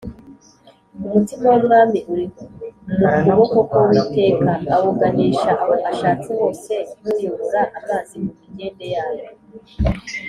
umutima 1.05 1.45
w’umwami 1.53 1.99
uri 2.11 2.25
mu 2.97 3.09
kuboko 3.25 3.57
k’uwiteka, 3.69 4.51
awuganisha 4.75 5.51
aho 5.63 5.73
ashatse 5.91 6.29
hose 6.39 6.73
nk’uyobora 6.99 7.61
amazi 7.79 8.15
mu 8.23 8.31
migende 8.39 8.85
yayo 8.95 9.25